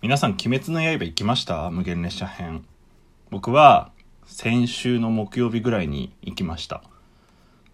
[0.00, 1.70] 皆さん、鬼滅の刃行きました？
[1.70, 2.64] 無限列車編。
[3.30, 3.90] 僕は、
[4.26, 6.84] 先週の木曜日ぐらいに行きました。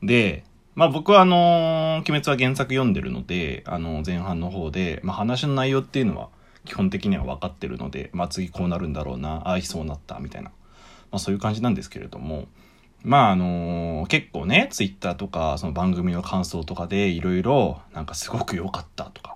[0.02, 0.42] で、
[0.74, 6.30] まあ僕はあの鬼滅は原作読んでるので、あの前半の方で、まあ話の内容っていうのは
[6.64, 10.48] 基本的には分かってるので、まあ次こうなるんだろうな、ああ、そうなった、みたいな。
[10.48, 12.46] まあそういう感じなんですけれども、
[13.02, 19.33] まああの結構ね、ツイッターとか、その番組の感想とかでいろいろ、なんかすごく良かったとか、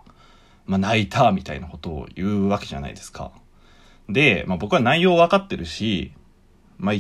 [0.69, 3.33] まあ泣いたみたいなことを言うわけじゃないですか。
[4.09, 6.13] で、まあ僕は内容分かってるし、
[6.77, 6.95] まあ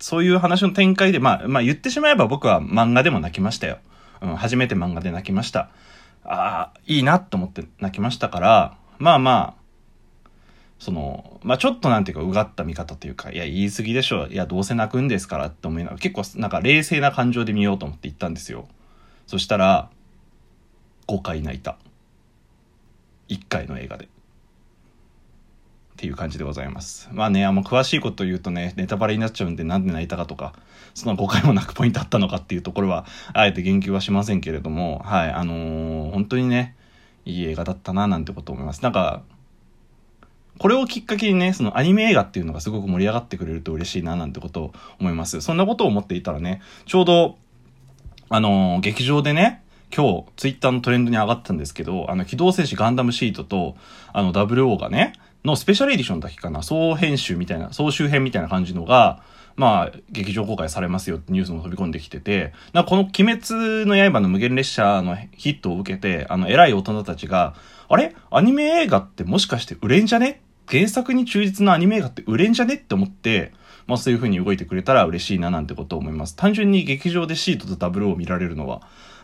[0.00, 3.78] そういう話の展開で、まあ、まあ言ってしまえば僕は漫画でも泣きましたよ。
[4.22, 5.70] うん、初めて漫画で泣きました。
[6.24, 9.60] ああ、いいなと思って泣きましたから、まあまあ、
[10.78, 14.26] その、まあちょっとなんていうか、うがった見方というか、いや、言い過ぎでしょ。
[14.28, 18.66] いや、どうせ泣くんですからって思いながら、結構なんか冷静な感情で見ようと思って行ったんですよ。
[19.26, 19.90] そしたら、
[21.06, 21.76] 5回泣いた。
[23.30, 24.06] 1回の映画で。
[24.06, 24.08] っ
[26.00, 27.10] ていう感じでございます。
[27.12, 30.54] まあね、あの、詳しいこと言うとね、ネタバレになっちゃうんで、なんで泣いたかとか、
[30.94, 36.74] その5回も泣くポイントあったのかっていうところは、あえて言及はしませんけれども、はい、あのー、本当にね、
[37.26, 38.82] いい映画だったな、なんてこと思います。
[38.82, 39.22] なんか、
[40.58, 45.42] これをきっかけにね、そのアニメ映画っていうのがすごく盛り上がってくれると嬉しいな、なんてことを思います。
[45.42, 47.36] そんなことを思っていたらね、ちょうど、
[48.30, 49.62] あのー、劇場でね、
[49.94, 53.76] 今日、ツイッターのトレンドに上がったんですけど、あの、機動戦士ガンダムシートと、
[54.12, 59.22] あの、WO がね、のスペシャルエディションだけかな、総編集みたいな、総集編みたいな感じのが、
[59.56, 67.54] まあ、劇場公開されますよってニュースも飛び込んできてて、なこの鬼滅の刃の無限列車のヒットを受けて、あの、偉い大人たちが、
[67.88, 68.14] あれ？
[68.30, 70.40] アニメ映画ってもしかして売れんじゃね？
[70.68, 72.74] 原作に忠実なアニメ映画って売れんじゃね？
[72.74, 73.52] って思って、
[73.86, 76.36] まあそういう風に動いてくれたら嬉しいななんてことを思います。
[76.36, 78.82] 単純に劇場でシートとダブルを見られるのは、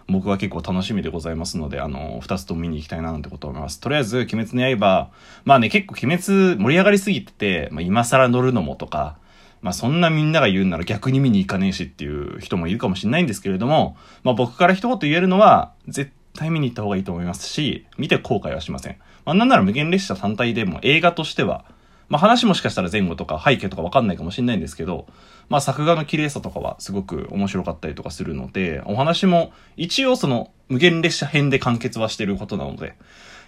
[0.08, 3.80] 僕は結構楽しみでございますので、あの、二つとも見に行きたいななんてことを思います。
[3.80, 5.10] とりあえず、鬼滅の刃、
[5.44, 9.18] まあね、結構鬼滅盛り上がりすぎてて、まあ今更乗るのもとか、
[9.62, 18.97] まあそんなみんなが言うなら逆に見に行かねえしっていう人もいるかもしれないんですけれども、まあ僕から一言言えるのは、絶対見に行った方がいいと思いますし、見て後悔はしません。
[19.25, 21.64] まあなんなら無限列車単体でも映画としては、
[22.09, 25.06] まあ話もしかしたら前後とか背景とかわかんないかもしれないんですけど、
[25.49, 32.94] まあ作画の綺麗さとかはすごく面白かったりとかするので、お話も一応その無限列車編で完結はしてることなので、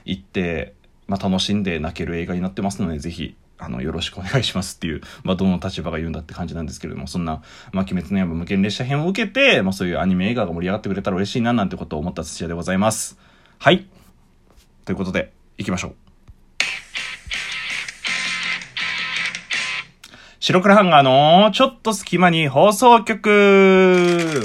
[0.05, 0.75] 行って、
[1.07, 7.43] まあ楽しんで泣ける映画になってますので、ぜひ、あの、よろしくお願いしますっていう、まあ、どの立場が言うんだって感じなんですけれども、そんな、
[7.73, 13.19] まあ、鬼滅の刃無限列車編を受けて、まあ、そういうアニメ映画が盛り上がってくれたら嬉しいな、なんてことを思った土屋でございます。
[13.59, 13.89] はい。
[14.85, 16.08] ということで、行きましょう。
[20.49, 24.43] 白黒ハンガーのちょっと隙間に放送局。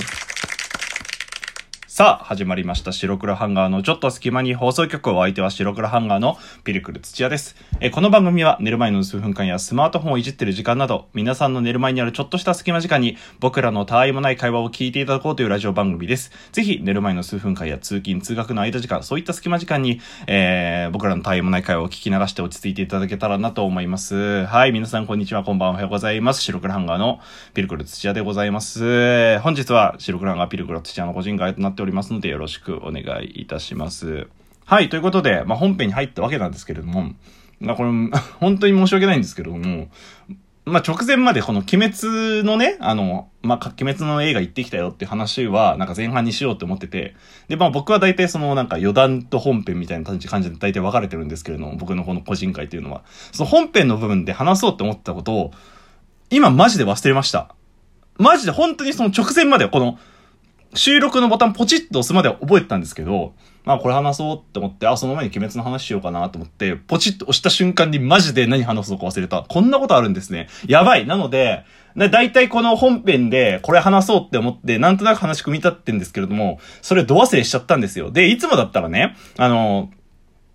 [1.96, 2.92] さあ、始まりました。
[2.92, 7.56] 白黒ハンガーのちょっと隙間に放送局を相手は白黒ハンガーのピルクル土屋です。
[7.82, 16.32] えこの番組は寝る前の数分間やスマートフォンをいじってる時間など、皆さんの寝る前にあるちょっとした隙間時間に僕らのたわいもない会話を聞いていただこうというラジオ番組です。
[16.52, 24.48] ぜひ寝る前の数分間や通勤通学の間時間、そういった隙間時間に、えー、僕らのたわいもない会話を聞き流して落ち着いていただけたらなと思います。
[24.48, 26.42] はい、皆さんこんにちは、こんばんは、おはようございます。
[26.42, 27.20] 白黒ハンガーの
[27.54, 29.38] ピルクル土屋でございます。
[29.42, 34.28] 本日は白黒ハンガーピルクル土屋の個人会となっておりますのでよろしくお願いいたします。
[34.66, 37.12] はい、ということで、まあ、本編に入ったわけなんですけれども、
[37.60, 37.90] まあ、これ、
[38.40, 39.90] 本当に申し訳ないんですけれども、
[40.66, 47.16] まあ、直前までこの鬼滅のね、あの、まあ、鬼滅の映画行ってきたよって話は、なんか前半にしようって思ってて、
[47.50, 55.52] で、まあ僕は大体そのなんか余談と本編みたいな感じで大体分かれてるんですけれども、僕のこの個人会っていうのは、その本編の部分で話そうって思ったことを、
[56.30, 57.54] 今マジで忘れました。
[58.18, 60.00] マジで本当にその直前までこの、
[60.76, 63.34] 収録のボタンポチッと押すまでは覚えてたんですけど、
[63.66, 69.44] まあこれ話そうって思って、あ、その前に鬼滅の話しようかなと思って、ポチッと押した瞬間にマジで何話そうか忘れた。
[69.48, 70.50] こんなことあるんですね。
[70.68, 71.06] やばい。
[71.06, 71.64] なので、
[71.96, 78.12] だいたいこの本編でこれ話そうって思って、なんとなく話組み立ってんですけれども、それド忘れしちゃったんですよ。
[78.12, 79.92] で、いつもだったらね、あの、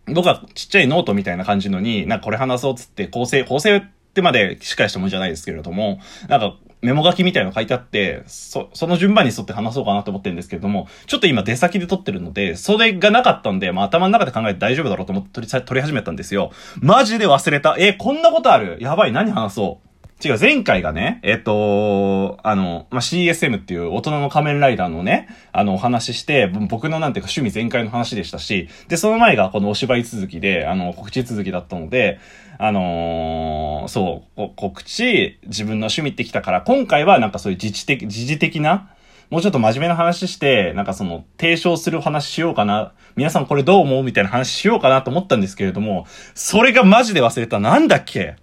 [0.07, 16.53] 僕はちっちゃいノートみたいな感じのに、なんかこれ話そうっつって構成、構成ってまでしっかりしたもんじゃないですけれども、なんかメモ書きみたいなの書いてあって、そ、その順番に沿って話そうかなと思ってるんですけれども、ちょっと今出先で録ってるので、それがなかったんで、まあ頭の中で考えて大丈夫だろうと思って録り、録り始めたんですよ。
[16.81, 17.77] マジで忘れた。
[17.79, 18.79] え、こんなことある？
[18.81, 19.89] やばい、何話そう？
[20.21, 32.19] 違う、前回がね、えっと、あの、まあ、CSM っていう大人の仮面ライダーのね、あの、お話しして、僕のなんていうか趣味全開の話でしたし、で、その前がこのお芝居続きで、あの、告知続きだったので、
[32.59, 38.91] あのー、そう、告知、自分の趣味ってきたから、今回はなんかそういう自治的、時事的な、
[39.31, 42.93] もうちょっと真面目な話して、なんかその、提唱する話しようかな。
[43.15, 47.61] 皆さんこれどう思うみたいな話しようかなと思ったんですけれども、それがマジで忘れた。
[47.61, 48.37] なんだっけ？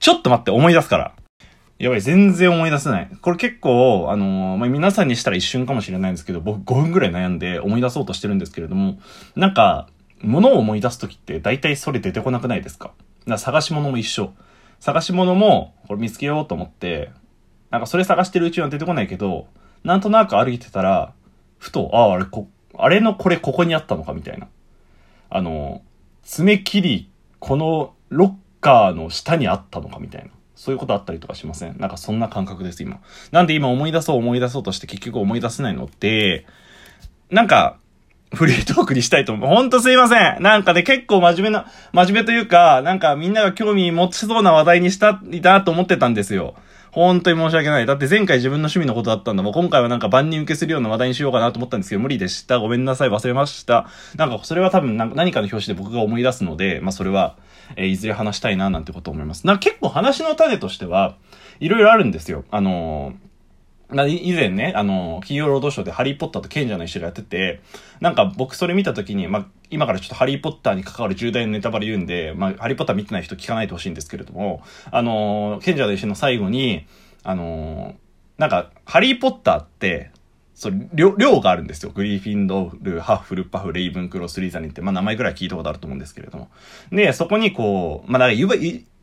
[0.00, 1.12] ちょっと待って、思い出すから。
[1.78, 3.08] やばい、全然思い出せない。
[3.20, 8.98] これ結構、あのー、まあ、皆さんにしたら一瞬かもしれないんですけど、僕5分ぐらい悩んで思い出そうとしてるんですけれども、
[9.36, 9.88] なんか、
[10.20, 12.92] 物を思い出すときって大体それ出てこなくないですか？
[13.28, 14.32] か探し物も一緒。
[14.80, 17.10] 探し物も、これ見つけようと思って、
[17.70, 19.46] なんかそれ探してるうちは出てこないけど、
[19.82, 21.14] なんとなく歩いてたら、
[21.58, 24.48] ふと、ああ、あれ、こ、あれのこれここにあったのかみたいな。
[25.30, 25.82] あの、
[26.22, 30.30] 爪切り、このロッカーの下にあったのかみたいな。
[30.54, 31.78] そういうことあったりとかしません？
[31.78, 33.00] なんかそんな感覚です、今。
[33.32, 36.46] なんで今思い出そう思い出そうとして結局思い出せないのって、
[37.30, 37.78] なんか、
[38.32, 39.48] フリートークにしたいと思う。
[39.48, 40.42] ほんとすいません。
[40.42, 46.54] なんかね、結構真面目な、真面目というか、なんかみんなが興味持ちそうな話題にしたいなと思ってたんですよ。
[46.90, 47.86] 本当に申し訳ない。
[47.86, 49.52] だって前回自分の趣味のことだったんだもん。
[49.52, 52.60] 今回はなんか万人受けするような話題にしようかなと思ったんですけど、無理でした。
[52.60, 53.08] ごめんなさい。
[53.08, 53.88] 忘れました。
[54.16, 57.36] なんかそれは多分何かの表紙で僕が思い出すので、まあそれは、
[57.76, 59.46] えー、いずれ話したいななんてこと思います。
[59.46, 61.16] なんか結構話の種としては、
[61.58, 62.44] いろいろあるんですよ。
[62.50, 63.33] あのー
[63.92, 67.60] 以前ね、あの、金曜ロードショーでハリーポッターと賢者の石がやってて、
[68.00, 76.86] なんか僕それ見た時に、まあ、今からちょっとハリーポッターに関わる重大なネタバレ言うんで、まあ、ハリーポッター見てない人聞かないでほしいんですけれども、あの、賢者の石の最後に、
[77.22, 77.94] あの、
[78.38, 80.10] なんか、ハリーポッターって、
[80.54, 81.92] そう、量、量があるんですよ。
[81.92, 86.48] グリーフィンドール、ハッフルパフ、レイブンクロス、リーザニンって、まあ名前ぐらい聞いたことあると思うんですけれども。
[86.90, 88.48] で、そこにこう、まあだから言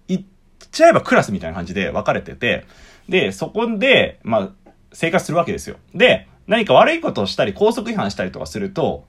[0.08, 0.24] 言っ
[0.72, 2.66] ちゃえばクラスみたいな感じで分かれてて、
[3.10, 4.50] で、そこで、まあ、
[4.94, 5.78] 生活するわけですよ。
[5.94, 9.06] で、何か悪いことをしたり、高速違反したりとかすると、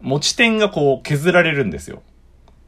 [0.00, 2.02] 持ち点がこう削られるんですよ。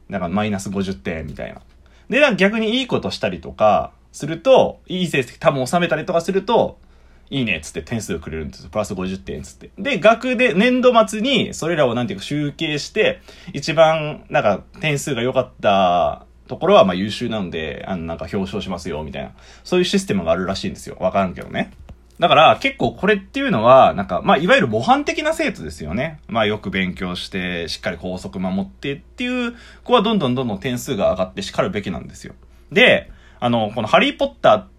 [0.09, 1.61] だからマイナス50点みたいな。
[2.09, 6.77] で、逆にいいことしたりとかすると、いい成績多分収めたりとかすると、
[7.29, 8.69] いいねっつって点数くれるんですよ。
[8.69, 9.71] プラス50点っつって。
[9.79, 13.21] で、額で、年度末にそれらをなんていうか集計して、
[13.53, 19.31] 一番なんか点数が良かったところはまあ優秀なので、あのなんか表彰しますよ、みたいな。
[19.63, 20.97] そういうシステムがあるらしいんですよ。
[20.99, 21.71] わからんけどね。
[22.19, 26.19] だから結構これっていうのは、なんか、まあいわゆる模範的な生徒ですよね。
[26.27, 32.33] まあよく勉強して、しっかり校則守ってっていう子はどんどんどんどん点数が上がって叱るべきなんですよ。
[32.71, 34.74] で、あの、このハリーポッターって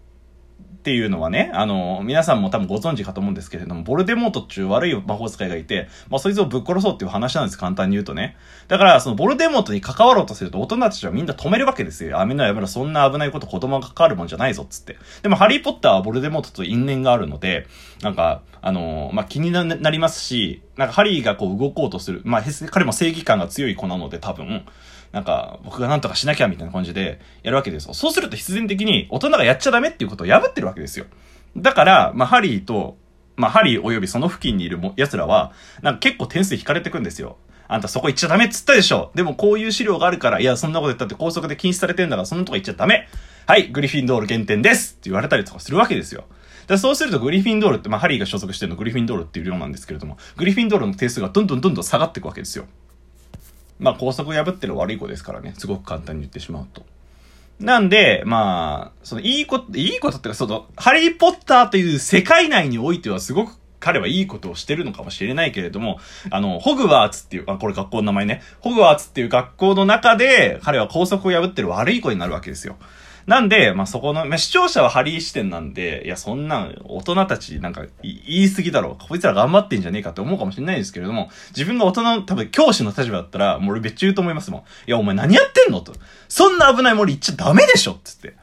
[0.87, 8.37] っていうのはね、あの、皆さんも多分ご存知かと思うんですけれども、ボルデモートっていう悪い魔法使いがいて、まあそいつをぶっ殺そうっていう話なんです、簡単に言うとね。
[8.69, 12.11] だから、そのボルデモートに関わろうとすると大人たちはみんな止めるわけですよ。
[12.11, 14.95] やめろやめろ、そんな危ないこと子供が関わるもんじゃないぞ、つって。
[15.23, 17.67] でも、ハリーポッターはボルデモートと因縁があるので、
[18.01, 24.63] なんか、あのまあ気になりますし、なんかハリーがこう動こうとする、まあ彼も正義感が強い子なので多分、
[25.11, 27.93] なんか、僕がなんとかしなきゃみたいな感じでやるわけですよ。
[27.93, 31.05] そうすると必然的に大人がやっちゃダメっていうことを破ってるわけですよ。
[31.55, 32.97] だから、まあ、ハリーと、
[33.35, 37.37] まあ、ハリー及びその付近にいる奴らは、なんか結構点数引かれてくんですよ。
[37.69, 43.07] あんたそこ行っちゃダメっつったでしょでもこういう資料があるから、いや、そんなこと言ったって高速で禁止されてんだから、そんなとこ行っちゃダメ
[43.45, 46.25] はい、グリフィンドール減点ですって言われたりとかするわけですよ。
[46.67, 52.65] だそうするとグリフィンドールって、まあ、ハリーが所属してるのグリフィンドールっていう量なんですけれども、グリフィンドールの点数がどんどんどんどん下がっていくわけですよ。
[53.79, 55.53] まあ、高速破ってる悪い子ですからね。
[55.57, 56.83] すごく簡単に言ってしまうと。
[57.59, 68.41] なんで、まあ、その、いいこと、いいことってか、その、ハリーポッターという世界内においてはすごく彼はいいことをしてるのかもしれないけれども、あの、ホグワーツっていう、あ、これ学校の名前ね。
[68.59, 72.77] ホグワーツっていう学校の中で、彼は校則を破ってる悪い子になるわけですよ。
[73.27, 79.05] なんで、まあ、そこの、まあ、視聴者はハリー視点なんで、いや、そんな、大人たち、なんか、言い過ぎだろう。
[79.05, 84.61] こいつら頑張ってんじゃねえかって思うかもしれないですけれども、自分が大人の、多分、教師の立場だったら、もう俺別言うと思いますもん。
[84.61, 85.93] いや、お前何やってんのと。
[86.29, 88.33] そんな危ない森行っちゃダメでしょつって。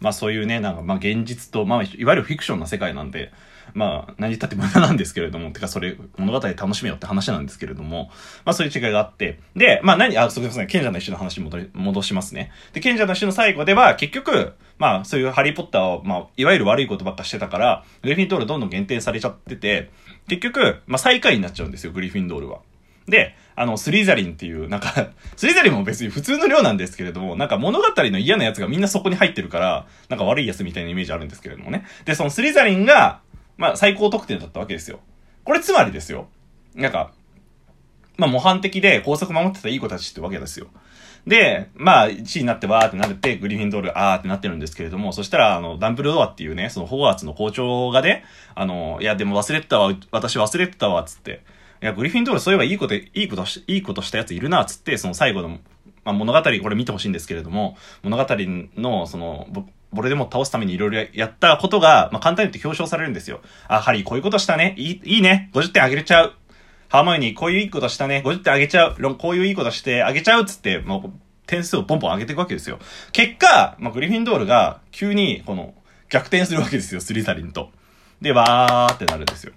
[0.00, 3.30] まあ、そういうね、なんか、まあ、現実と、まあ、いわゆるフィクションな世界なんで、
[3.74, 8.10] まあ、何言ったって無駄なんですけれども、てかそれ、物語楽しめよって話なんですけれども、
[8.44, 12.52] まあそういう違いがあって、で、まあ何、あ、すみません、賢者の石の話に戻り、戻しますね。
[12.72, 19.90] で、賢者の石の最後では、結局、まあそういうハリーポッターを、まあ、いわゆる悪いことばっかしてたから、グリフィンドールどんどん限定されちゃってて、
[20.28, 22.60] 結局、まあ最下位になっちゃうんですよ、グリフィンドールは。
[23.08, 31.84] で、あの、スリザリンっていう、なんか スリザリンも別に普通の量なんですけれども、なんか物語の嫌なやつがみんなそこに入ってるから、なんか悪いやつみたいなイメージあるんですけれどもね。
[32.04, 33.20] で、そのスリザリンが、
[33.56, 35.00] まあ、最高得点だったわけですよ。
[35.44, 36.28] これつまりですよ。
[36.74, 37.12] なんか、
[38.16, 40.68] まあ、模範的で高速守ってたいい子たちってわけですよ。
[41.26, 51.42] で、まあ、1位になってわーってなって、グリフィンドール、あーってなってるんですけれども、そしたら、あの、ダンブルドアっていうね、そのホワーツの校長がね、あの、いや、でも忘れてたわ、私忘れてたわ、つって。
[51.82, 55.58] いや、グリフィンドールそういえばいいこと、いいことし、いいことしたやついるな、つって、その最後の、ま
[56.04, 58.24] あ、物語、これ見てほしいんですけれども、物語
[58.76, 59.48] の、その、
[59.92, 63.40] ボルデモート倒すためにいろいろやったことが、まあ、簡単に言って表彰されるんですよ。
[63.68, 64.74] あ、ハリーこういうことしたね。
[64.76, 65.50] いい、いいね。
[65.54, 66.32] 50点あげれちゃう。
[66.88, 68.22] ハーマイにこういういいことしたね。
[68.24, 68.96] 50点あげちゃう。
[68.98, 72.78] ロンこういういいことしてあげちゃうっつって、もう点数をポンポン上げていくわけですよ。
[73.12, 75.74] 結果、まあ、グリフィンドールが急にこの
[76.08, 77.70] 逆転するわけですよ、スリザリンと。
[78.20, 79.52] で、わーってなるんですよ。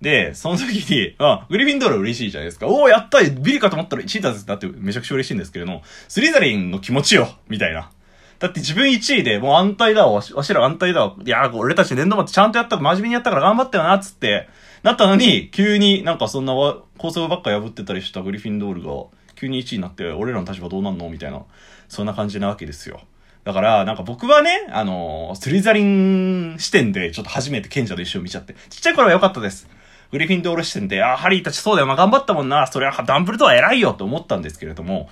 [0.00, 2.68] で、その時に、あ、グリフィンドール嬉しいじゃないですか。
[2.68, 7.90] おお、やったビリかと思ったら1位だぜってなってめちゃくちゃ嬉しいんですけれども、スリザリンの気持ちよみたいな。
[8.38, 11.16] だって自分1位でもう安泰だわ、わしら安泰だわ。
[11.24, 14.48] いや俺たち年度末ちゃんとやった真面目にやったから頑張ったよな、つって、
[14.82, 18.90] なったのに、急になんかそんな構想ばっか破ってたりしたグリフィンドールが、
[19.34, 21.42] 急に1位になって、俺らの立場どうなんのみたいな、
[21.88, 23.00] そんな感じなわけですよ。
[23.44, 29.68] だから、なんか僕はね、あのスリザリン視点でちょっと初めて賢者の一生見ちゃって、ちっちゃい頃は良かったです。
[30.10, 35.10] グリフィンドール視点で、あ、ハリーたちそうだよ、まあ、頑張ったもんな、それはダンブルドア偉いよと思ったんですけれども、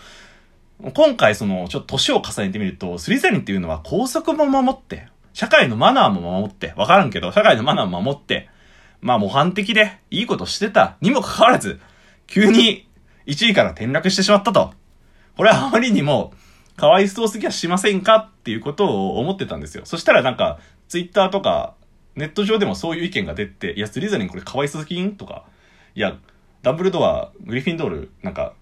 [0.83, 8.49] 今回その、ちょっと年を重ねてみると、スリザリンっていうのは校則も守って、社会のマナーも守って、わからんけど、社会のマナーも守って、
[9.00, 11.80] まあ模範的で、いいことしてたにもかかわらず、
[12.26, 12.88] 急に
[13.26, 14.73] 1位から転落してしまったと。
[15.37, 16.33] これはあまりにも、
[16.76, 19.87] かわいそうすぎはしませんかっていうことを思ってたんですよ。
[19.87, 21.75] そしたらなんか、ツイッターとか、
[22.14, 25.45] ネット上でもそういう意見が出て、いや、スリザリンこれかわいそうすぎんとか、
[25.95, 26.16] いや、
[26.62, 28.54] ダブルドア、グリフィンドール、なんか、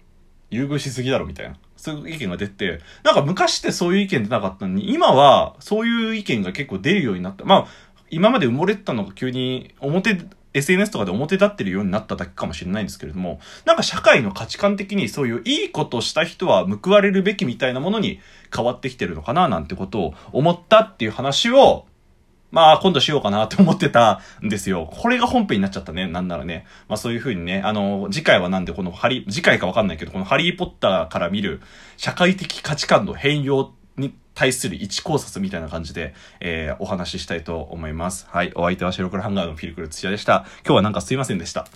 [0.49, 1.55] 優遇しすぎだろみたいな。
[1.85, 7.45] そういう意見が出て、なんか昔ってそういう意見出なかったのに、今はそういう意見が結構出るようになった。
[7.45, 7.67] まあ、
[8.09, 10.17] 今まで埋もれてたのが急に表、
[10.53, 18.19] SNS とかで表立ってるようになっただけかもしれないんですけれども、なんか社会の価値観的にそういういいことした人は報われるべきみたいなものに
[18.55, 21.85] 変わってきてるのかななんてことを思ったっていう話を、
[22.55, 24.89] まあ、今度しようかなと思ってたんですよ。
[24.89, 26.07] これが本編になっちゃったね。
[26.07, 26.65] なんならね。
[26.87, 31.61] まあそういう風にね、あの、次回はなんでこのハリ、次回かわかんないけど、このハリーポッターから見る
[31.97, 38.25] 社会的価値観の変容に対する一考察みたいな感じで、えー、お話ししたいと思います。
[38.29, 38.53] はい。
[38.55, 40.45] お相手は白黒ハンガーのフィルクル土屋でした。
[40.63, 41.67] 今日はなんかすいませんでした。